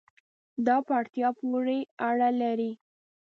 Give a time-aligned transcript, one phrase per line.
[0.65, 2.71] دا په اړتیا پورې اړه لري